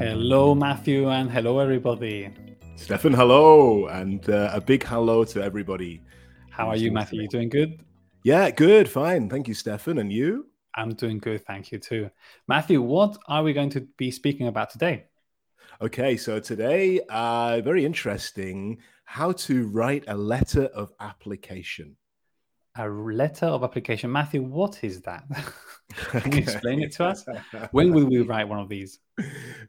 Hello, 0.00 0.54
Matthew, 0.54 1.10
and 1.10 1.30
hello, 1.30 1.58
everybody. 1.58 2.30
Stefan, 2.74 3.12
hello, 3.12 3.88
and 3.88 4.26
uh, 4.30 4.48
a 4.50 4.58
big 4.58 4.82
hello 4.82 5.24
to 5.24 5.44
everybody. 5.44 6.00
How 6.48 6.70
are 6.70 6.76
you, 6.76 6.90
Matthew? 6.90 7.20
You 7.20 7.28
doing 7.28 7.50
good? 7.50 7.84
Yeah, 8.24 8.50
good, 8.50 8.88
fine. 8.88 9.28
Thank 9.28 9.46
you, 9.46 9.52
Stefan. 9.52 9.98
And 9.98 10.10
you? 10.10 10.46
I'm 10.74 10.94
doing 10.94 11.18
good, 11.18 11.44
thank 11.44 11.70
you 11.70 11.78
too. 11.78 12.08
Matthew, 12.48 12.80
what 12.80 13.18
are 13.28 13.42
we 13.42 13.52
going 13.52 13.68
to 13.68 13.82
be 13.98 14.10
speaking 14.10 14.46
about 14.46 14.70
today? 14.70 15.04
Okay, 15.82 16.16
so 16.16 16.40
today, 16.40 17.02
uh, 17.10 17.60
very 17.60 17.84
interesting 17.84 18.78
how 19.04 19.32
to 19.32 19.68
write 19.68 20.04
a 20.08 20.16
letter 20.16 20.64
of 20.72 20.94
application. 21.00 21.94
A 22.76 22.88
letter 22.88 23.46
of 23.46 23.64
application. 23.64 24.12
Matthew, 24.12 24.42
what 24.42 24.82
is 24.84 25.02
that? 25.02 25.24
Can 26.10 26.32
you 26.32 26.38
explain 26.38 26.82
it 26.82 26.92
to 26.92 27.06
us? 27.06 27.24
When 27.72 27.92
will 27.92 28.06
we 28.06 28.20
write 28.20 28.48
one 28.48 28.60
of 28.60 28.68
these? 28.68 29.00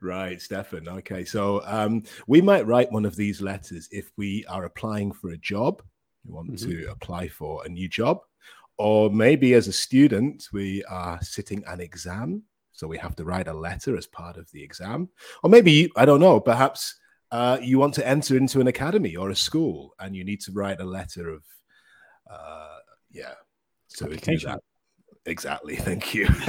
Right, 0.02 0.40
Stefan. 0.40 0.88
Okay, 0.88 1.26
so 1.26 1.62
um, 1.66 2.04
we 2.28 2.42
might 2.42 2.68
write 2.68 2.92
one 2.92 3.06
of 3.06 3.16
these 3.16 3.42
letters 3.42 3.88
if 3.92 4.12
we 4.18 4.46
are 4.46 4.66
applying 4.66 5.12
for 5.12 5.32
a 5.32 5.38
job. 5.38 5.82
We 6.26 6.34
want 6.34 6.52
mm-hmm. 6.52 6.70
to 6.70 6.92
apply 6.92 7.28
for 7.30 7.66
a 7.66 7.70
new 7.70 7.90
job. 7.90 8.20
Or 8.78 9.10
maybe 9.10 9.54
as 9.54 9.68
a 9.68 9.74
student, 9.74 10.48
we 10.54 10.84
are 10.86 11.22
sitting 11.22 11.64
an 11.68 11.82
exam. 11.82 12.44
So 12.72 12.88
we 12.88 12.98
have 12.98 13.16
to 13.18 13.24
write 13.24 13.48
a 13.48 13.54
letter 13.54 13.98
as 13.98 14.08
part 14.08 14.38
of 14.38 14.50
the 14.52 14.64
exam. 14.64 15.10
Or 15.44 15.50
maybe, 15.50 15.92
I 15.96 16.06
don't 16.06 16.20
know, 16.20 16.40
perhaps 16.40 16.96
uh, 17.32 17.58
you 17.62 17.80
want 17.80 17.94
to 17.96 18.08
enter 18.08 18.36
into 18.36 18.60
an 18.60 18.68
academy 18.68 19.16
or 19.16 19.30
a 19.30 19.36
school 19.36 19.94
and 20.00 20.16
you 20.16 20.24
need 20.24 20.42
to 20.42 20.52
write 20.52 20.80
a 20.80 20.86
letter 20.86 21.30
of, 21.30 21.44
uh, 22.30 22.61
yeah. 23.12 23.34
So 23.88 24.08
we 24.08 24.18
do 24.18 24.38
that. 24.40 24.60
Exactly, 25.26 25.76
thank 25.88 26.16
you. 26.16 26.28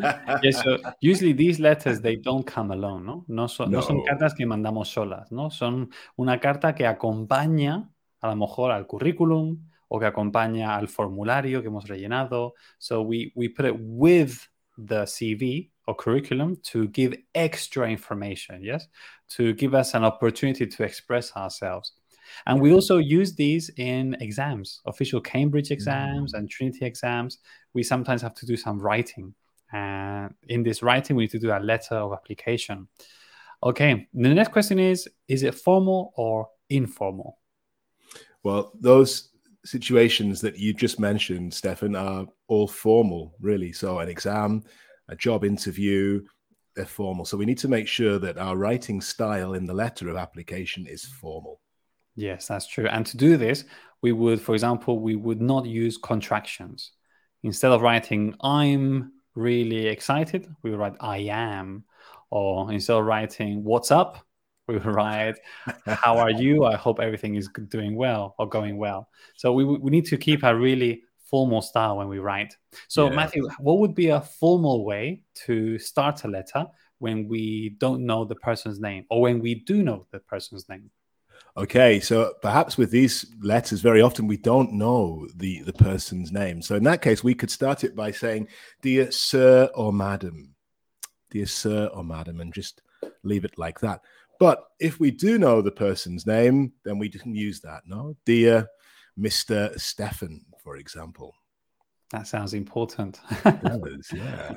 yeah, 0.00 0.50
so 0.50 0.78
usually 1.00 1.32
these 1.32 1.58
letters 1.58 2.00
they 2.00 2.16
don't 2.16 2.46
come 2.46 2.70
alone, 2.70 3.06
¿no? 3.06 3.24
No 3.28 3.46
son, 3.46 3.70
no. 3.70 3.78
no 3.78 3.82
son 3.82 4.02
cartas 4.04 4.34
que 4.34 4.44
mandamos 4.44 4.88
solas, 4.88 5.32
¿no? 5.32 5.50
Son 5.50 5.90
una 6.16 6.38
carta 6.38 6.74
que 6.74 6.86
acompaña 6.86 7.88
a 8.20 8.28
lo 8.28 8.36
mejor 8.36 8.72
al 8.72 8.86
currículum 8.86 9.58
o 9.88 9.98
que 9.98 10.06
acompaña 10.06 10.76
al 10.76 10.88
formulario 10.88 11.62
que 11.62 11.68
hemos 11.68 11.88
rellenado. 11.88 12.54
So 12.78 13.02
we, 13.02 13.32
we 13.34 13.48
put 13.48 13.64
it 13.66 13.76
with 13.78 14.48
the 14.76 15.06
CV 15.06 15.70
or 15.86 15.94
curriculum 15.96 16.56
to 16.72 16.88
give 16.88 17.16
extra 17.34 17.88
information, 17.88 18.62
yes? 18.62 18.88
To 19.36 19.54
give 19.54 19.74
us 19.74 19.94
an 19.94 20.04
opportunity 20.04 20.66
to 20.66 20.84
express 20.84 21.34
ourselves. 21.36 21.92
And 22.46 22.60
we 22.60 22.72
also 22.72 22.98
use 22.98 23.34
these 23.34 23.70
in 23.76 24.16
exams, 24.20 24.80
official 24.86 25.20
Cambridge 25.20 25.70
exams 25.70 26.34
mm. 26.34 26.38
and 26.38 26.50
Trinity 26.50 26.84
exams. 26.84 27.38
We 27.72 27.82
sometimes 27.82 28.22
have 28.22 28.34
to 28.34 28.46
do 28.46 28.56
some 28.56 28.78
writing. 28.78 29.34
And 29.72 30.34
in 30.48 30.62
this 30.62 30.82
writing, 30.82 31.16
we 31.16 31.24
need 31.24 31.30
to 31.30 31.38
do 31.38 31.50
a 31.50 31.58
letter 31.58 31.96
of 31.96 32.12
application. 32.12 32.88
Okay, 33.62 34.06
the 34.12 34.28
next 34.28 34.52
question 34.52 34.78
is 34.78 35.08
Is 35.26 35.42
it 35.42 35.54
formal 35.54 36.12
or 36.16 36.48
informal? 36.68 37.38
Well, 38.42 38.72
those 38.78 39.30
situations 39.64 40.40
that 40.42 40.58
you 40.58 40.74
just 40.74 41.00
mentioned, 41.00 41.54
Stefan, 41.54 41.96
are 41.96 42.26
all 42.48 42.68
formal, 42.68 43.34
really. 43.40 43.72
So, 43.72 44.00
an 44.00 44.08
exam, 44.08 44.64
a 45.08 45.16
job 45.16 45.44
interview, 45.44 46.22
they're 46.76 46.84
formal. 46.84 47.24
So, 47.24 47.38
we 47.38 47.46
need 47.46 47.58
to 47.58 47.68
make 47.68 47.88
sure 47.88 48.18
that 48.18 48.36
our 48.36 48.56
writing 48.56 49.00
style 49.00 49.54
in 49.54 49.64
the 49.64 49.74
letter 49.74 50.10
of 50.10 50.16
application 50.16 50.86
is 50.86 51.04
formal. 51.04 51.60
Yes, 52.16 52.46
that's 52.46 52.66
true. 52.66 52.86
And 52.86 53.04
to 53.06 53.16
do 53.16 53.36
this, 53.36 53.64
we 54.02 54.12
would, 54.12 54.40
for 54.40 54.54
example, 54.54 55.00
we 55.00 55.16
would 55.16 55.40
not 55.40 55.66
use 55.66 55.96
contractions. 55.96 56.92
Instead 57.42 57.72
of 57.72 57.82
writing, 57.82 58.34
I'm 58.40 59.12
really 59.34 59.86
excited, 59.86 60.46
we 60.62 60.70
would 60.70 60.78
write, 60.78 60.96
I 61.00 61.18
am. 61.30 61.84
Or 62.30 62.72
instead 62.72 62.96
of 62.96 63.04
writing, 63.04 63.64
what's 63.64 63.90
up, 63.90 64.26
we 64.68 64.74
would 64.74 64.86
write, 64.86 65.36
how 65.86 66.16
are 66.16 66.30
you? 66.30 66.64
I 66.64 66.76
hope 66.76 66.98
everything 67.00 67.34
is 67.34 67.48
doing 67.68 67.96
well 67.96 68.34
or 68.38 68.48
going 68.48 68.78
well. 68.78 69.08
So 69.36 69.52
we, 69.52 69.64
we 69.64 69.90
need 69.90 70.06
to 70.06 70.16
keep 70.16 70.42
a 70.42 70.56
really 70.56 71.02
formal 71.28 71.60
style 71.60 71.98
when 71.98 72.08
we 72.08 72.18
write. 72.18 72.56
So, 72.88 73.08
yeah. 73.08 73.16
Matthew, 73.16 73.48
what 73.58 73.78
would 73.80 73.94
be 73.94 74.08
a 74.08 74.20
formal 74.20 74.84
way 74.84 75.22
to 75.46 75.78
start 75.78 76.24
a 76.24 76.28
letter 76.28 76.66
when 76.98 77.28
we 77.28 77.76
don't 77.78 78.06
know 78.06 78.24
the 78.24 78.36
person's 78.36 78.80
name 78.80 79.04
or 79.10 79.20
when 79.20 79.40
we 79.40 79.56
do 79.56 79.82
know 79.82 80.06
the 80.12 80.20
person's 80.20 80.68
name? 80.68 80.90
Okay, 81.56 82.00
so 82.00 82.34
perhaps 82.42 82.76
with 82.76 82.90
these 82.90 83.26
letters, 83.40 83.80
very 83.80 84.00
often 84.00 84.26
we 84.26 84.36
don't 84.36 84.72
know 84.72 85.28
the, 85.36 85.62
the 85.62 85.72
person's 85.72 86.32
name. 86.32 86.60
So 86.60 86.74
in 86.74 86.82
that 86.84 87.00
case, 87.00 87.22
we 87.22 87.34
could 87.34 87.50
start 87.50 87.84
it 87.84 87.94
by 87.94 88.10
saying, 88.10 88.48
Dear 88.82 89.12
Sir 89.12 89.70
or 89.72 89.92
Madam, 89.92 90.56
Dear 91.30 91.46
Sir 91.46 91.86
or 91.94 92.02
Madam, 92.02 92.40
and 92.40 92.52
just 92.52 92.82
leave 93.22 93.44
it 93.44 93.56
like 93.56 93.78
that. 93.80 94.00
But 94.40 94.64
if 94.80 94.98
we 94.98 95.12
do 95.12 95.38
know 95.38 95.62
the 95.62 95.70
person's 95.70 96.26
name, 96.26 96.72
then 96.84 96.98
we 96.98 97.08
can 97.08 97.36
use 97.36 97.60
that, 97.60 97.82
no? 97.86 98.16
Dear 98.26 98.68
Mr. 99.16 99.78
Stefan, 99.78 100.44
for 100.60 100.76
example. 100.76 101.36
That 102.10 102.26
sounds 102.26 102.54
important. 102.54 103.20
does, 103.42 104.12
yeah. 104.12 104.56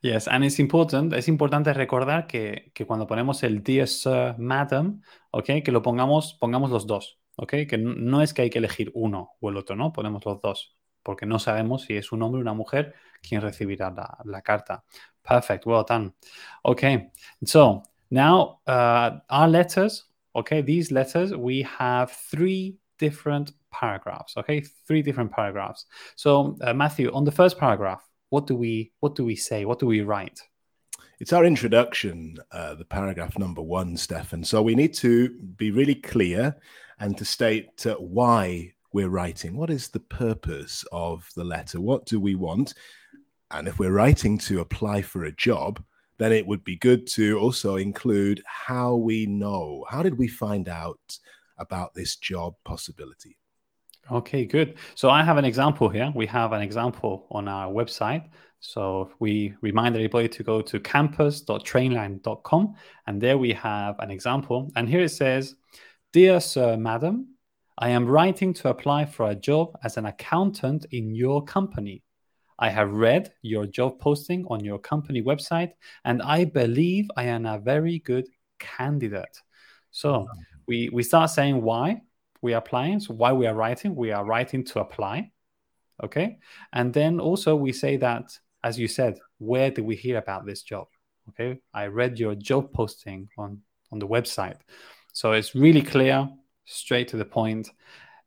Yes, 0.00 0.28
and 0.28 0.44
it's 0.44 0.60
important, 0.60 1.12
es 1.12 1.26
importante 1.26 1.72
recordar 1.72 2.28
que, 2.28 2.70
que 2.72 2.86
cuando 2.86 3.06
ponemos 3.06 3.42
el 3.42 3.64
dear 3.64 3.88
sir, 3.88 4.36
madam, 4.38 5.02
¿ok? 5.32 5.62
Que 5.64 5.72
lo 5.72 5.82
pongamos, 5.82 6.34
pongamos 6.34 6.70
los 6.70 6.86
dos, 6.86 7.18
¿ok? 7.36 7.66
Que 7.68 7.78
no 7.78 8.22
es 8.22 8.32
que 8.32 8.42
hay 8.42 8.50
que 8.50 8.58
elegir 8.58 8.92
uno 8.94 9.30
o 9.40 9.50
el 9.50 9.56
otro, 9.56 9.74
¿no? 9.74 9.92
Ponemos 9.92 10.24
los 10.24 10.40
dos, 10.40 10.76
porque 11.02 11.26
no 11.26 11.40
sabemos 11.40 11.82
si 11.82 11.96
es 11.96 12.12
un 12.12 12.22
hombre 12.22 12.38
o 12.38 12.42
una 12.42 12.54
mujer 12.54 12.94
quien 13.22 13.40
recibirá 13.40 13.90
la, 13.90 14.18
la 14.24 14.40
carta. 14.40 14.84
Perfect, 15.22 15.66
well 15.66 15.84
done. 15.84 16.14
Okay, 16.62 17.10
so 17.44 17.82
now 18.10 18.60
uh, 18.68 19.18
our 19.28 19.48
letters, 19.48 20.08
okay, 20.32 20.62
these 20.62 20.92
letters, 20.92 21.34
we 21.34 21.66
have 21.78 22.12
three 22.12 22.78
different 22.98 23.52
paragraphs, 23.70 24.36
okay? 24.36 24.60
Three 24.86 25.02
different 25.02 25.30
paragraphs. 25.30 25.86
So, 26.16 26.56
uh, 26.62 26.74
Matthew, 26.74 27.12
on 27.12 27.24
the 27.24 27.32
first 27.32 27.58
paragraph, 27.58 28.02
what 28.30 28.46
do 28.46 28.54
we 28.54 28.92
what 29.00 29.14
do 29.14 29.24
we 29.24 29.36
say? 29.36 29.64
What 29.64 29.78
do 29.78 29.86
we 29.86 30.02
write? 30.02 30.40
It's 31.20 31.32
our 31.32 31.44
introduction, 31.44 32.36
uh, 32.52 32.74
the 32.74 32.84
paragraph 32.84 33.38
number 33.38 33.62
one, 33.62 33.96
Stefan. 33.96 34.44
So 34.44 34.62
we 34.62 34.76
need 34.76 34.94
to 34.94 35.30
be 35.56 35.72
really 35.72 35.96
clear 35.96 36.56
and 37.00 37.18
to 37.18 37.24
state 37.24 37.86
uh, 37.86 37.96
why 37.96 38.74
we're 38.92 39.08
writing. 39.08 39.56
What 39.56 39.70
is 39.70 39.88
the 39.88 40.00
purpose 40.00 40.84
of 40.92 41.28
the 41.34 41.42
letter? 41.42 41.80
What 41.80 42.06
do 42.06 42.20
we 42.20 42.36
want? 42.36 42.74
And 43.50 43.66
if 43.66 43.78
we're 43.78 43.92
writing 43.92 44.38
to 44.38 44.60
apply 44.60 45.02
for 45.02 45.24
a 45.24 45.32
job, 45.32 45.82
then 46.18 46.32
it 46.32 46.46
would 46.46 46.62
be 46.62 46.76
good 46.76 47.06
to 47.08 47.38
also 47.38 47.76
include 47.76 48.42
how 48.46 48.94
we 48.94 49.26
know. 49.26 49.84
How 49.88 50.02
did 50.02 50.18
we 50.18 50.28
find 50.28 50.68
out 50.68 51.18
about 51.58 51.94
this 51.94 52.16
job 52.16 52.54
possibility? 52.64 53.36
Okay, 54.10 54.46
good. 54.46 54.76
So 54.94 55.10
I 55.10 55.22
have 55.22 55.36
an 55.36 55.44
example 55.44 55.88
here. 55.88 56.10
We 56.14 56.26
have 56.26 56.52
an 56.52 56.62
example 56.62 57.26
on 57.30 57.46
our 57.46 57.70
website. 57.70 58.24
So 58.60 59.10
we 59.20 59.54
remind 59.60 59.94
everybody 59.94 60.28
to 60.28 60.42
go 60.42 60.62
to 60.62 60.80
campus.trainlang.com 60.80 62.74
and 63.06 63.20
there 63.20 63.38
we 63.38 63.52
have 63.52 63.98
an 63.98 64.10
example. 64.10 64.70
And 64.76 64.88
here 64.88 65.02
it 65.02 65.10
says, 65.10 65.54
Dear 66.12 66.40
Sir, 66.40 66.76
Madam, 66.76 67.34
I 67.76 67.90
am 67.90 68.06
writing 68.06 68.54
to 68.54 68.70
apply 68.70 69.04
for 69.04 69.30
a 69.30 69.34
job 69.34 69.78
as 69.84 69.96
an 69.96 70.06
accountant 70.06 70.86
in 70.90 71.14
your 71.14 71.44
company. 71.44 72.02
I 72.58 72.70
have 72.70 72.90
read 72.90 73.30
your 73.42 73.66
job 73.66 74.00
posting 74.00 74.44
on 74.46 74.64
your 74.64 74.78
company 74.78 75.22
website 75.22 75.72
and 76.04 76.22
I 76.22 76.44
believe 76.44 77.08
I 77.16 77.24
am 77.24 77.46
a 77.46 77.58
very 77.58 78.00
good 78.00 78.26
candidate. 78.58 79.42
So 79.92 80.10
oh, 80.10 80.28
we, 80.68 80.90
we 80.90 81.02
start 81.02 81.30
saying 81.30 81.62
why 81.62 82.02
we 82.42 82.54
are 82.54 82.58
applying. 82.58 83.00
So 83.00 83.14
why 83.14 83.32
we 83.32 83.46
are 83.46 83.54
writing, 83.54 83.96
we 83.96 84.12
are 84.12 84.24
writing 84.24 84.64
to 84.66 84.80
apply. 84.80 85.32
Okay. 86.04 86.38
And 86.72 86.92
then 86.92 87.18
also 87.18 87.56
we 87.56 87.72
say 87.72 87.96
that, 87.96 88.38
as 88.62 88.78
you 88.78 88.86
said, 88.86 89.18
where 89.38 89.70
did 89.70 89.84
we 89.84 89.96
hear 89.96 90.18
about 90.18 90.46
this 90.46 90.62
job? 90.62 90.86
Okay. 91.30 91.60
I 91.74 91.86
read 91.86 92.18
your 92.18 92.34
job 92.34 92.72
posting 92.72 93.28
on, 93.36 93.62
on 93.90 93.98
the 93.98 94.06
website. 94.06 94.58
So 95.12 95.32
it's 95.32 95.54
really 95.54 95.82
clear, 95.82 96.28
straight 96.64 97.08
to 97.08 97.16
the 97.16 97.24
point. 97.24 97.70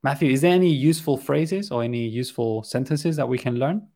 Matthew, 0.04 0.32
is 0.32 0.42
there 0.42 0.54
any 0.54 0.74
useful 0.74 1.16
phrases 1.16 1.72
or 1.72 1.84
any 1.84 2.08
useful 2.08 2.64
sentences 2.64 3.16
that 3.16 3.30
we 3.30 3.38
can 3.38 3.56
learn? 3.56 3.88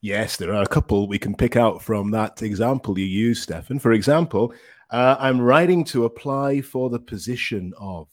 Yes, 0.00 0.36
there 0.36 0.54
are 0.54 0.62
a 0.62 0.66
couple 0.66 1.08
we 1.08 1.18
can 1.18 1.34
pick 1.34 1.56
out 1.56 1.82
from 1.82 2.10
that 2.12 2.42
example 2.42 2.98
you 2.98 3.06
used, 3.06 3.44
Stefan. 3.44 3.78
For 3.78 3.92
example, 3.92 4.52
uh, 4.90 5.16
I'm 5.18 5.40
writing 5.40 5.84
to 5.84 6.04
apply 6.04 6.60
for 6.60 6.90
the 6.90 6.98
position 6.98 7.72
of. 7.78 8.08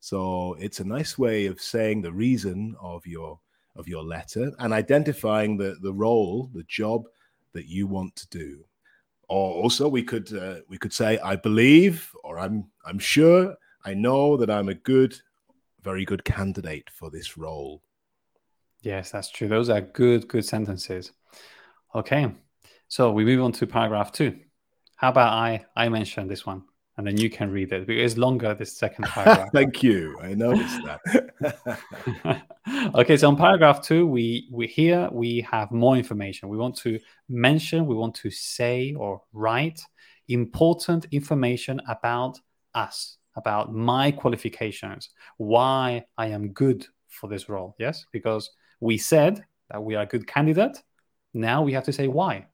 So 0.00 0.56
it's 0.58 0.80
a 0.80 0.84
nice 0.84 1.18
way 1.18 1.46
of 1.46 1.60
saying 1.60 2.02
the 2.02 2.12
reason 2.12 2.76
of 2.80 3.06
your 3.06 3.38
of 3.74 3.88
your 3.88 4.02
letter 4.02 4.52
and 4.58 4.72
identifying 4.72 5.56
the 5.56 5.76
the 5.80 5.92
role, 5.92 6.50
the 6.54 6.64
job 6.64 7.04
that 7.52 7.66
you 7.66 7.86
want 7.86 8.14
to 8.16 8.28
do. 8.28 8.64
Or 9.28 9.54
also 9.54 9.88
we 9.88 10.02
could 10.02 10.32
uh, 10.36 10.60
we 10.68 10.78
could 10.78 10.92
say 10.92 11.18
I 11.18 11.36
believe 11.36 12.10
or 12.24 12.38
I'm 12.38 12.66
I'm 12.84 12.98
sure 12.98 13.54
I 13.84 13.94
know 13.94 14.36
that 14.36 14.50
I'm 14.50 14.68
a 14.68 14.74
good 14.74 15.16
very 15.82 16.04
good 16.04 16.24
candidate 16.24 16.88
for 16.90 17.10
this 17.10 17.36
role. 17.36 17.82
Yes, 18.82 19.10
that's 19.10 19.30
true. 19.30 19.48
Those 19.48 19.70
are 19.70 19.80
good 19.80 20.28
good 20.28 20.44
sentences. 20.44 21.12
Okay. 21.94 22.32
So 22.88 23.10
we 23.10 23.24
move 23.24 23.42
on 23.42 23.52
to 23.52 23.66
paragraph 23.66 24.12
2. 24.12 24.38
How 25.02 25.08
about 25.08 25.32
I 25.32 25.66
I 25.76 25.88
mention 25.88 26.28
this 26.28 26.46
one 26.46 26.62
and 26.96 27.06
then 27.06 27.16
you 27.16 27.28
can 27.28 27.50
read 27.50 27.72
it 27.72 27.86
because 27.86 28.12
it's 28.12 28.18
longer 28.18 28.54
this 28.54 28.72
second 28.72 29.04
paragraph. 29.08 29.50
Thank 29.52 29.82
you. 29.82 30.16
I 30.22 30.34
noticed 30.34 30.80
that. 30.84 32.44
okay, 32.94 33.16
so 33.16 33.28
on 33.28 33.36
paragraph 33.36 33.82
two, 33.82 34.06
we 34.06 34.48
we 34.52 34.68
here 34.68 35.08
we 35.10 35.40
have 35.50 35.72
more 35.72 35.96
information. 35.96 36.48
We 36.48 36.56
want 36.56 36.76
to 36.78 37.00
mention, 37.28 37.86
we 37.86 37.96
want 37.96 38.14
to 38.16 38.30
say 38.30 38.94
or 38.96 39.22
write 39.32 39.80
important 40.28 41.06
information 41.10 41.80
about 41.88 42.38
us, 42.74 43.16
about 43.36 43.74
my 43.74 44.12
qualifications, 44.12 45.10
why 45.36 46.04
I 46.16 46.28
am 46.28 46.52
good 46.52 46.86
for 47.08 47.28
this 47.28 47.48
role. 47.48 47.74
Yes, 47.78 48.06
because 48.12 48.50
we 48.78 48.98
said 48.98 49.44
that 49.70 49.82
we 49.82 49.96
are 49.96 50.04
a 50.04 50.06
good 50.06 50.28
candidate. 50.28 50.80
Now 51.34 51.62
we 51.62 51.72
have 51.72 51.84
to 51.84 51.92
say 51.92 52.06
why. 52.06 52.46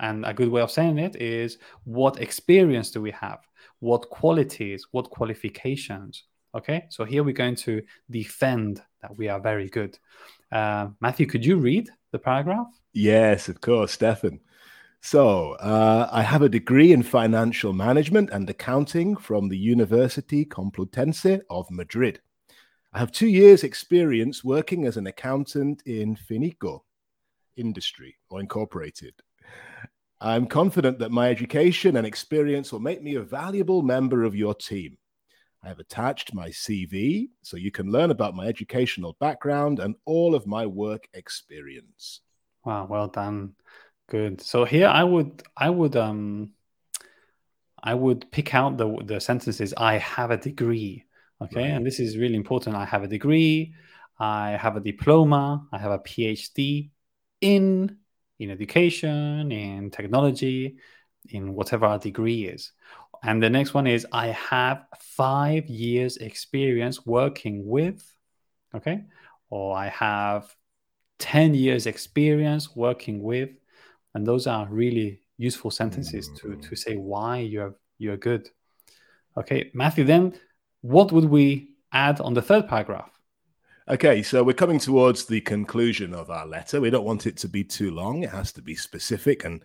And 0.00 0.24
a 0.24 0.34
good 0.34 0.48
way 0.48 0.62
of 0.62 0.70
saying 0.70 0.98
it 0.98 1.16
is 1.16 1.58
what 1.84 2.20
experience 2.20 2.90
do 2.90 3.02
we 3.02 3.10
have? 3.12 3.40
What 3.80 4.08
qualities, 4.08 4.86
what 4.90 5.10
qualifications? 5.10 6.24
Okay, 6.54 6.86
so 6.88 7.04
here 7.04 7.22
we're 7.22 7.32
going 7.32 7.54
to 7.56 7.82
defend 8.10 8.82
that 9.02 9.16
we 9.16 9.28
are 9.28 9.40
very 9.40 9.68
good. 9.68 9.98
Uh, 10.50 10.88
Matthew, 11.00 11.26
could 11.26 11.44
you 11.44 11.58
read 11.58 11.90
the 12.10 12.18
paragraph? 12.18 12.66
Yes, 12.92 13.48
of 13.48 13.60
course, 13.60 13.92
Stefan. 13.92 14.40
So, 15.02 15.52
uh, 15.54 16.08
I 16.10 16.22
have 16.22 16.42
a 16.42 16.48
degree 16.48 16.92
in 16.92 17.02
financial 17.02 17.72
management 17.72 18.30
and 18.30 18.50
accounting 18.50 19.16
from 19.16 19.48
the 19.48 19.56
University 19.56 20.44
Complutense 20.44 21.40
of 21.48 21.70
Madrid. 21.70 22.20
I 22.92 22.98
have 22.98 23.12
two 23.12 23.28
years' 23.28 23.62
experience 23.62 24.42
working 24.42 24.86
as 24.86 24.96
an 24.96 25.06
accountant 25.06 25.82
in 25.86 26.16
Finico 26.16 26.80
industry 27.56 28.16
or 28.28 28.40
incorporated. 28.40 29.14
I'm 30.20 30.46
confident 30.46 30.98
that 30.98 31.10
my 31.10 31.30
education 31.30 31.96
and 31.96 32.06
experience 32.06 32.72
will 32.72 32.80
make 32.80 33.02
me 33.02 33.14
a 33.14 33.22
valuable 33.22 33.82
member 33.82 34.24
of 34.24 34.36
your 34.36 34.54
team. 34.54 34.98
I 35.62 35.68
have 35.68 35.78
attached 35.78 36.34
my 36.34 36.48
CV 36.48 37.28
so 37.42 37.56
you 37.56 37.70
can 37.70 37.90
learn 37.90 38.10
about 38.10 38.34
my 38.34 38.46
educational 38.46 39.16
background 39.20 39.78
and 39.78 39.94
all 40.04 40.34
of 40.34 40.46
my 40.46 40.66
work 40.66 41.08
experience. 41.14 42.20
Wow, 42.64 42.86
well 42.88 43.08
done. 43.08 43.54
Good. 44.08 44.40
So 44.40 44.64
here 44.64 44.88
I 44.88 45.04
would 45.04 45.42
I 45.56 45.70
would 45.70 45.96
um 45.96 46.52
I 47.82 47.94
would 47.94 48.30
pick 48.30 48.54
out 48.54 48.76
the 48.76 48.94
the 49.04 49.20
sentences 49.20 49.72
I 49.76 49.98
have 49.98 50.30
a 50.30 50.36
degree. 50.36 51.04
Okay? 51.42 51.62
Right. 51.62 51.70
And 51.70 51.86
this 51.86 52.00
is 52.00 52.18
really 52.18 52.36
important. 52.36 52.76
I 52.76 52.84
have 52.84 53.02
a 53.02 53.08
degree, 53.08 53.74
I 54.18 54.50
have 54.50 54.76
a 54.76 54.80
diploma, 54.80 55.66
I 55.72 55.78
have 55.78 55.92
a 55.92 55.98
PhD 55.98 56.90
in 57.40 57.96
in 58.40 58.50
education, 58.50 59.52
in 59.52 59.90
technology, 59.90 60.76
in 61.28 61.54
whatever 61.54 61.86
our 61.86 61.98
degree 61.98 62.46
is. 62.46 62.72
And 63.22 63.42
the 63.42 63.50
next 63.50 63.74
one 63.74 63.86
is 63.86 64.06
I 64.12 64.28
have 64.28 64.86
five 64.98 65.66
years 65.66 66.16
experience 66.16 67.04
working 67.04 67.66
with, 67.66 68.02
okay, 68.74 69.04
or 69.50 69.76
I 69.76 69.88
have 69.88 70.54
10 71.18 71.54
years 71.54 71.86
experience 71.86 72.74
working 72.74 73.22
with. 73.22 73.50
And 74.14 74.26
those 74.26 74.46
are 74.46 74.66
really 74.66 75.20
useful 75.36 75.70
sentences 75.70 76.30
to, 76.38 76.48
mm. 76.48 76.68
to 76.68 76.74
say 76.74 76.96
why 76.96 77.38
you're 77.38 77.74
you're 77.98 78.16
good. 78.16 78.48
Okay, 79.36 79.70
Matthew, 79.74 80.04
then 80.04 80.32
what 80.80 81.12
would 81.12 81.26
we 81.26 81.76
add 81.92 82.20
on 82.20 82.32
the 82.32 82.42
third 82.42 82.66
paragraph? 82.66 83.19
Okay, 83.90 84.22
so 84.22 84.44
we're 84.44 84.52
coming 84.52 84.78
towards 84.78 85.24
the 85.24 85.40
conclusion 85.40 86.14
of 86.14 86.30
our 86.30 86.46
letter. 86.46 86.80
We 86.80 86.90
don't 86.90 87.04
want 87.04 87.26
it 87.26 87.36
to 87.38 87.48
be 87.48 87.64
too 87.64 87.90
long. 87.90 88.22
It 88.22 88.30
has 88.30 88.52
to 88.52 88.62
be 88.62 88.76
specific 88.76 89.44
and 89.44 89.64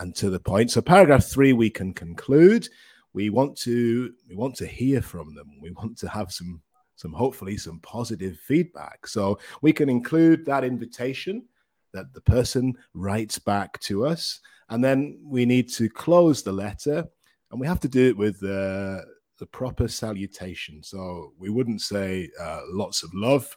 and 0.00 0.12
to 0.16 0.28
the 0.28 0.40
point. 0.40 0.72
So 0.72 0.80
paragraph 0.80 1.26
3 1.26 1.52
we 1.52 1.70
can 1.70 1.94
conclude. 1.94 2.68
We 3.12 3.30
want 3.30 3.56
to 3.58 4.12
we 4.28 4.34
want 4.34 4.56
to 4.56 4.66
hear 4.66 5.00
from 5.00 5.36
them. 5.36 5.52
We 5.62 5.70
want 5.70 5.96
to 5.98 6.08
have 6.08 6.32
some 6.32 6.60
some 6.96 7.12
hopefully 7.12 7.56
some 7.56 7.78
positive 7.78 8.38
feedback. 8.38 9.06
So 9.06 9.38
we 9.62 9.72
can 9.72 9.88
include 9.88 10.44
that 10.46 10.64
invitation 10.64 11.44
that 11.92 12.12
the 12.12 12.22
person 12.22 12.74
writes 12.94 13.38
back 13.38 13.78
to 13.82 14.04
us 14.04 14.40
and 14.70 14.82
then 14.82 15.20
we 15.22 15.46
need 15.46 15.68
to 15.74 15.88
close 15.88 16.42
the 16.42 16.50
letter 16.50 17.06
and 17.52 17.60
we 17.60 17.68
have 17.68 17.78
to 17.80 17.88
do 17.88 18.08
it 18.08 18.16
with 18.16 18.42
uh, 18.42 19.02
the 19.38 19.46
proper 19.46 19.86
salutation. 19.86 20.82
So 20.82 21.34
we 21.38 21.50
wouldn't 21.50 21.82
say 21.82 22.30
uh, 22.40 22.62
lots 22.68 23.04
of 23.04 23.10
love 23.14 23.56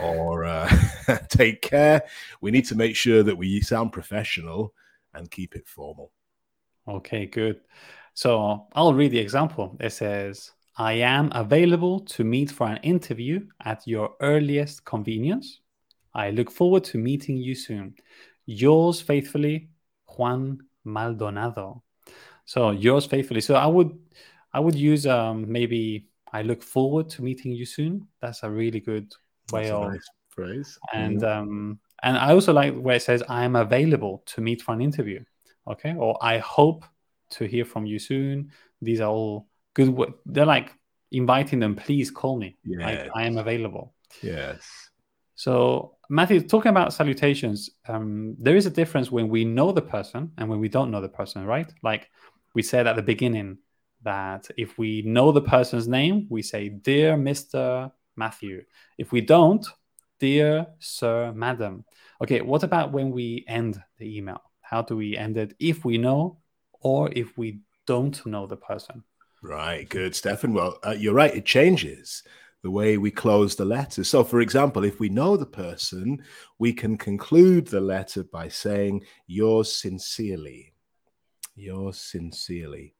or 0.00 0.44
uh, 0.44 0.68
take 1.28 1.62
care. 1.62 2.02
We 2.40 2.50
need 2.50 2.66
to 2.66 2.74
make 2.74 2.96
sure 2.96 3.22
that 3.22 3.36
we 3.36 3.60
sound 3.60 3.92
professional 3.92 4.74
and 5.14 5.30
keep 5.30 5.54
it 5.54 5.66
formal. 5.66 6.12
Okay, 6.88 7.26
good. 7.26 7.60
So 8.14 8.66
I'll 8.72 8.94
read 8.94 9.12
the 9.12 9.18
example. 9.18 9.76
It 9.80 9.90
says, 9.90 10.52
I 10.76 10.94
am 10.94 11.30
available 11.32 12.00
to 12.00 12.24
meet 12.24 12.50
for 12.50 12.66
an 12.66 12.78
interview 12.78 13.46
at 13.64 13.86
your 13.86 14.14
earliest 14.20 14.84
convenience. 14.84 15.60
I 16.14 16.30
look 16.30 16.50
forward 16.50 16.84
to 16.84 16.98
meeting 16.98 17.36
you 17.38 17.54
soon. 17.54 17.94
Yours 18.46 19.00
faithfully, 19.00 19.68
Juan 20.06 20.60
Maldonado. 20.84 21.82
So 22.44 22.70
yours 22.70 23.06
faithfully. 23.06 23.40
So 23.40 23.54
I 23.54 23.66
would 23.66 23.98
I 24.52 24.60
would 24.60 24.74
use 24.74 25.06
um 25.06 25.50
maybe 25.50 26.06
I 26.32 26.42
look 26.42 26.62
forward 26.62 27.10
to 27.10 27.22
meeting 27.22 27.52
you 27.52 27.66
soon. 27.66 28.06
That's 28.20 28.42
a 28.42 28.50
really 28.50 28.80
good 28.80 29.12
way 29.52 29.70
of 29.70 29.92
nice 29.92 30.08
phrase. 30.30 30.78
And 30.92 31.20
mm-hmm. 31.20 31.40
um, 31.40 31.80
and 32.02 32.16
I 32.16 32.32
also 32.32 32.52
like 32.52 32.74
where 32.76 32.96
it 32.96 33.02
says 33.02 33.22
I 33.28 33.44
am 33.44 33.56
available 33.56 34.22
to 34.26 34.40
meet 34.40 34.62
for 34.62 34.74
an 34.74 34.80
interview. 34.80 35.24
Okay, 35.68 35.94
or 35.96 36.16
I 36.20 36.38
hope 36.38 36.84
to 37.30 37.44
hear 37.44 37.64
from 37.64 37.86
you 37.86 37.98
soon. 37.98 38.52
These 38.80 39.00
are 39.00 39.10
all 39.10 39.48
good. 39.74 39.96
They're 40.26 40.46
like 40.46 40.72
inviting 41.10 41.58
them. 41.60 41.74
Please 41.74 42.10
call 42.10 42.38
me. 42.38 42.56
Yeah. 42.64 43.08
I 43.14 43.26
am 43.26 43.38
available. 43.38 43.94
Yes. 44.22 44.68
So 45.34 45.96
Matthew, 46.08 46.40
talking 46.40 46.70
about 46.70 46.92
salutations, 46.92 47.70
um, 47.88 48.36
there 48.38 48.56
is 48.56 48.66
a 48.66 48.70
difference 48.70 49.10
when 49.10 49.28
we 49.28 49.44
know 49.44 49.72
the 49.72 49.82
person 49.82 50.32
and 50.38 50.48
when 50.48 50.60
we 50.60 50.68
don't 50.68 50.90
know 50.90 51.00
the 51.00 51.08
person, 51.08 51.44
right? 51.44 51.70
Like 51.82 52.08
we 52.54 52.62
said 52.62 52.86
at 52.86 52.96
the 52.96 53.02
beginning 53.02 53.58
that 54.02 54.48
if 54.56 54.78
we 54.78 55.02
know 55.02 55.32
the 55.32 55.42
person's 55.42 55.88
name, 55.88 56.26
we 56.30 56.42
say, 56.42 56.68
"Dear 56.68 57.16
Mister 57.16 57.90
Matthew. 58.16 58.64
If 58.98 59.12
we 59.12 59.20
don't, 59.20 59.66
dear 60.18 60.66
sir, 60.78 61.32
madam. 61.34 61.84
Okay, 62.22 62.40
what 62.40 62.62
about 62.62 62.92
when 62.92 63.10
we 63.10 63.44
end 63.48 63.82
the 63.98 64.16
email? 64.16 64.40
How 64.60 64.82
do 64.82 64.96
we 64.96 65.16
end 65.16 65.36
it 65.36 65.54
if 65.58 65.84
we 65.84 65.98
know 65.98 66.38
or 66.80 67.10
if 67.12 67.36
we 67.38 67.60
don't 67.86 68.24
know 68.26 68.46
the 68.46 68.56
person? 68.56 69.02
Right, 69.42 69.88
good, 69.88 70.14
Stefan. 70.14 70.54
Well, 70.54 70.78
uh, 70.84 70.96
you're 70.98 71.14
right, 71.14 71.34
it 71.34 71.44
changes 71.44 72.22
the 72.62 72.70
way 72.70 72.98
we 72.98 73.10
close 73.10 73.54
the 73.54 73.64
letter. 73.64 74.02
So, 74.02 74.24
for 74.24 74.40
example, 74.40 74.82
if 74.82 74.98
we 74.98 75.08
know 75.08 75.36
the 75.36 75.46
person, 75.46 76.22
we 76.58 76.72
can 76.72 76.96
conclude 76.96 77.68
the 77.68 77.80
letter 77.80 78.24
by 78.24 78.48
saying, 78.48 79.04
Yours 79.28 79.72
sincerely. 79.72 80.72
Yours 81.54 82.00
sincerely. 82.00 82.94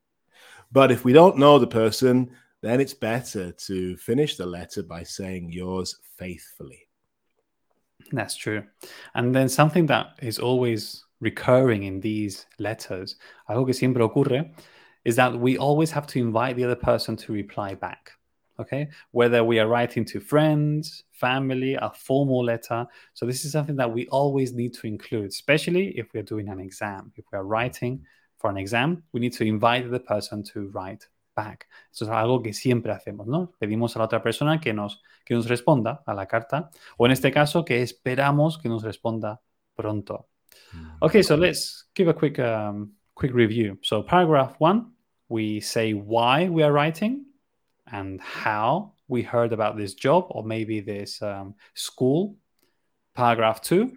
But 0.71 0.91
if 0.91 1.03
we 1.03 1.11
don't 1.11 1.37
know 1.37 1.59
the 1.59 1.67
person, 1.67 2.31
then 2.67 2.81
it's 2.81 2.93
better 2.93 3.51
to 3.51 3.97
finish 3.97 4.35
the 4.35 4.45
letter 4.45 4.83
by 4.83 5.03
saying 5.03 5.51
yours 5.51 5.99
faithfully. 6.17 6.87
That's 8.11 8.35
true. 8.35 8.63
And 9.15 9.35
then 9.35 9.49
something 9.49 9.85
that 9.87 10.07
is 10.21 10.39
always 10.39 11.03
recurring 11.19 11.83
in 11.83 11.99
these 11.99 12.45
letters, 12.59 13.15
algo 13.49 13.65
que 13.65 13.73
siempre 13.73 14.07
ocurre, 14.07 14.51
is 15.05 15.15
that 15.15 15.37
we 15.37 15.57
always 15.57 15.91
have 15.91 16.07
to 16.07 16.19
invite 16.19 16.55
the 16.55 16.63
other 16.63 16.75
person 16.75 17.15
to 17.17 17.33
reply 17.33 17.75
back. 17.75 18.11
Okay, 18.59 18.89
whether 19.11 19.43
we 19.43 19.59
are 19.59 19.67
writing 19.67 20.03
to 20.05 20.19
friends, 20.19 21.03
family, 21.11 21.75
a 21.75 21.91
formal 21.91 22.43
letter. 22.43 22.87
So, 23.13 23.27
this 23.27 23.45
is 23.45 23.51
something 23.51 23.75
that 23.75 23.93
we 23.93 24.07
always 24.07 24.51
need 24.51 24.73
to 24.75 24.87
include, 24.87 25.27
especially 25.27 25.89
if 25.89 26.07
we're 26.11 26.23
doing 26.23 26.49
an 26.49 26.59
exam. 26.59 27.11
If 27.15 27.25
we 27.31 27.37
are 27.37 27.43
writing 27.43 28.03
for 28.39 28.49
an 28.49 28.57
exam, 28.57 29.03
we 29.13 29.19
need 29.19 29.33
to 29.33 29.43
invite 29.43 29.91
the 29.91 29.99
person 29.99 30.41
to 30.53 30.69
write 30.69 31.07
back. 31.37 31.67
Eso 31.93 32.05
es 32.05 32.11
algo 32.11 32.41
que 32.41 32.51
siempre 32.51 32.91
hacemos, 32.91 33.27
¿no? 33.27 33.53
Pedimos 33.59 33.95
a 33.95 33.99
la 33.99 34.05
otra 34.05 34.21
persona 34.21 34.59
que 34.59 34.73
nos, 34.73 35.01
que 35.23 35.35
nos 35.35 35.47
responda 35.47 36.03
a 36.05 36.13
la 36.13 36.25
carta, 36.25 36.69
o 36.97 37.05
en 37.05 37.11
este 37.11 37.31
caso, 37.31 37.63
que 37.63 37.81
esperamos 37.81 38.57
que 38.57 38.67
nos 38.67 38.83
responda 38.83 39.39
pronto. 39.75 40.27
Mm. 40.73 40.97
Okay, 41.01 41.23
so 41.23 41.37
let's 41.37 41.89
give 41.95 42.09
a 42.09 42.13
quick, 42.13 42.39
um, 42.39 42.93
quick 43.13 43.33
review. 43.33 43.77
So, 43.83 44.03
paragraph 44.03 44.55
one, 44.59 44.93
we 45.29 45.61
say 45.61 45.93
why 45.93 46.49
we 46.49 46.63
are 46.63 46.71
writing 46.71 47.25
and 47.85 48.19
how 48.19 48.93
we 49.07 49.21
heard 49.21 49.53
about 49.53 49.77
this 49.77 49.93
job 49.93 50.25
or 50.29 50.43
maybe 50.43 50.81
this 50.81 51.21
um, 51.21 51.53
school. 51.73 52.35
Paragraph 53.13 53.61
two, 53.61 53.91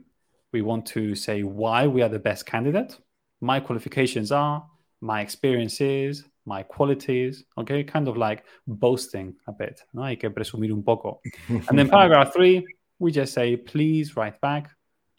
we 0.52 0.62
want 0.62 0.86
to 0.86 1.14
say 1.14 1.42
why 1.42 1.86
we 1.86 2.02
are 2.02 2.10
the 2.10 2.18
best 2.18 2.44
candidate. 2.46 2.96
My 3.40 3.60
qualifications 3.60 4.30
are, 4.30 4.64
my 5.00 5.22
experience 5.22 5.80
is, 5.80 6.24
my 6.46 6.62
qualities, 6.62 7.44
okay? 7.58 7.84
Kind 7.84 8.08
of 8.08 8.16
like 8.16 8.44
boasting 8.66 9.34
a 9.46 9.52
bit, 9.52 9.82
¿no? 9.92 10.02
Hay 10.02 10.16
que 10.16 10.30
presumir 10.30 10.72
un 10.72 10.82
poco. 10.82 11.20
and 11.48 11.78
then 11.78 11.88
paragraph 11.90 12.32
three, 12.32 12.66
we 12.98 13.12
just 13.12 13.32
say, 13.32 13.56
please 13.56 14.16
write 14.16 14.40
back 14.40 14.70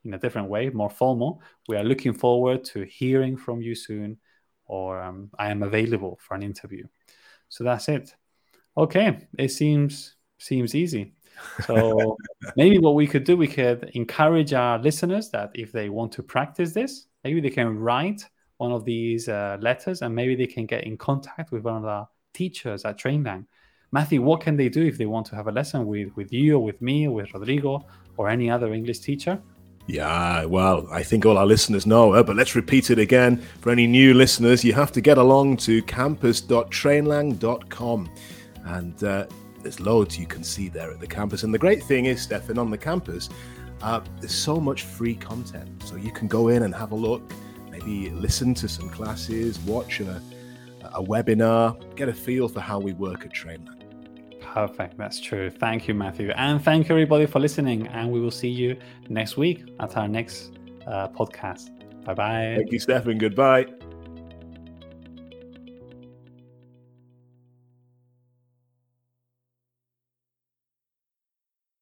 in 0.04 0.13
a 0.13 0.18
different 0.18 0.50
way, 0.50 0.70
more 0.70 0.90
formal. 0.90 1.42
We 1.68 1.78
are 1.78 1.84
looking 1.84 2.13
forward 2.13 2.63
to 2.66 2.84
hearing 2.84 3.38
from 3.38 3.62
you 3.62 3.75
soon, 3.75 4.18
or 4.66 5.01
um, 5.01 5.30
I 5.38 5.50
am 5.51 5.63
available 5.63 6.20
for 6.22 6.36
an 6.36 6.44
interview. 6.44 6.86
So 7.50 7.63
that's 7.63 7.88
it. 7.90 8.16
Okay, 8.78 9.28
it 9.38 9.50
seems 9.50 10.16
seems 10.38 10.74
easy. 10.74 11.13
So 11.66 12.18
maybe 12.56 12.80
what 12.80 12.96
we 12.96 13.06
could 13.06 13.25
do, 13.25 13.38
we 13.38 13.48
could 13.48 13.92
encourage 13.94 14.54
our 14.54 14.80
listeners 14.80 15.30
that 15.32 15.51
if 15.54 15.72
they 15.72 15.90
want 15.90 16.13
to 16.13 16.24
practice 16.24 16.74
this, 16.74 17.08
maybe 17.24 17.42
they 17.42 17.50
can 17.50 17.78
write 17.78 18.24
one 18.62 18.72
of 18.72 18.86
these 18.86 19.27
uh, 19.27 19.58
letters 19.60 20.03
and 20.03 20.13
maybe 20.13 20.36
they 20.36 20.46
can 20.46 20.68
get 20.68 20.84
in 20.84 20.96
contact 20.96 21.51
with 21.51 21.63
one 21.63 21.77
of 21.77 21.86
our 21.86 22.08
teachers 22.32 22.86
at 22.86 23.00
Trainlang. 23.00 23.48
Matthew, 23.91 24.22
what 24.22 24.39
can 24.39 24.56
they 24.56 24.70
do 24.70 24.86
if 24.86 25.00
they 25.00 25.08
want 25.08 25.25
to 25.27 25.36
have 25.36 25.48
a 25.48 25.51
lesson 25.51 25.88
with, 25.88 26.15
with 26.15 26.32
you 26.32 26.58
or 26.58 26.63
with 26.63 26.80
me 26.80 27.08
or 27.08 27.15
with 27.15 27.34
Rodrigo 27.34 27.84
or 28.18 28.30
any 28.30 28.51
other 28.51 28.72
English 28.72 29.00
teacher? 29.00 29.41
Yeah, 29.88 30.46
well, 30.46 30.88
I 30.91 31.01
think 31.01 31.25
all 31.25 31.39
our 31.39 31.48
listeners 31.48 31.88
know 31.88 32.13
it, 32.13 32.27
but 32.27 32.36
let's 32.36 32.56
repeat 32.56 32.91
it 32.91 33.00
again. 33.00 33.38
For 33.62 33.72
any 33.72 33.88
new 33.88 34.13
listeners, 34.13 34.63
you 34.63 34.74
have 34.74 34.91
to 34.91 35.01
get 35.01 35.18
along 35.18 35.58
to 35.68 35.82
campus.trainlang.com. 35.82 38.10
And 38.65 39.03
uh, 39.03 39.25
there's 39.63 39.80
loads 39.80 40.20
you 40.20 40.27
can 40.27 40.44
see 40.44 40.70
there 40.70 40.91
at 40.91 41.00
the 41.00 41.08
campus. 41.08 41.41
And 41.41 41.51
the 41.51 41.58
great 41.58 41.84
thing 41.84 42.06
is, 42.06 42.22
Stefan, 42.22 42.60
on 42.60 42.70
the 42.70 42.77
campus, 42.77 43.27
uh, 43.82 44.01
there's 44.20 44.36
so 44.36 44.58
much 44.58 44.84
free 44.84 45.15
content. 45.15 45.82
So 45.84 45.96
you 45.96 46.12
can 46.12 46.27
go 46.27 46.50
in 46.50 46.62
and 46.62 46.75
have 46.75 46.91
a 46.91 46.96
look, 46.96 47.24
maybe 47.83 48.09
listen 48.11 48.53
to 48.55 48.67
some 48.67 48.89
classes, 48.89 49.59
watch 49.59 50.00
a, 50.00 50.21
a 50.93 51.03
webinar, 51.03 51.95
get 51.95 52.09
a 52.09 52.13
feel 52.13 52.47
for 52.47 52.59
how 52.59 52.79
we 52.79 52.93
work 52.93 53.25
at 53.25 53.33
Trainlang. 53.33 53.77
Perfect. 54.41 54.97
That's 54.97 55.19
true. 55.19 55.50
Thank 55.50 55.88
you, 55.88 55.93
Matthew. 55.93 56.31
And 56.31 56.61
thank 56.61 56.89
you, 56.89 56.95
everybody, 56.95 57.25
for 57.25 57.39
listening. 57.39 57.88
And 57.88 58.11
we 58.11 58.19
will 58.19 58.31
see 58.31 58.50
you 58.50 58.77
next 59.07 59.38
week 59.38 59.63
at 59.79 59.95
our 59.95 60.07
next 60.07 60.51
uh, 60.88 61.07
podcast. 61.09 61.69
Bye 62.03 62.13
bye. 62.13 62.53
Thank 62.57 62.71
you, 62.71 62.79
Stefan. 62.79 63.17
Goodbye. 63.17 63.67